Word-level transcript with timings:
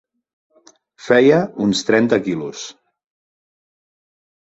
Feia 1.07 1.37
uns 1.65 1.81
trenta 1.89 2.19
quilos. 2.29 2.63